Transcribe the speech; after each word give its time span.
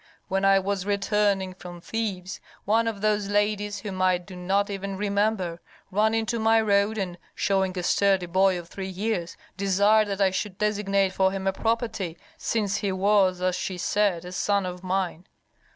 When 0.29 0.43
I 0.43 0.57
was 0.57 0.83
returning 0.87 1.53
from 1.53 1.79
Thebes 1.79 2.39
one 2.65 2.87
of 2.87 3.01
those 3.01 3.29
ladies, 3.29 3.81
whom 3.81 4.01
I 4.01 4.17
do 4.17 4.35
not 4.35 4.71
even 4.71 4.97
remember, 4.97 5.61
ran 5.91 6.15
into 6.15 6.39
my 6.39 6.59
road 6.59 6.97
and, 6.97 7.19
showing 7.35 7.77
a 7.77 7.83
sturdy 7.83 8.25
boy 8.25 8.57
of 8.57 8.67
three 8.67 8.89
years, 8.89 9.37
desired 9.57 10.07
that 10.07 10.19
I 10.19 10.31
should 10.31 10.57
designate 10.57 11.13
for 11.13 11.31
him 11.31 11.45
a 11.45 11.53
property, 11.53 12.17
since 12.35 12.77
he 12.77 12.91
was, 12.91 13.43
as 13.43 13.53
she 13.55 13.77
said, 13.77 14.25
a 14.25 14.31
son 14.31 14.65
of 14.65 14.83
mine. 14.83 15.27